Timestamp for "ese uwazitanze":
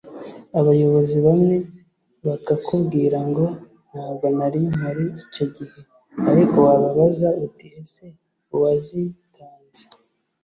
7.81-9.83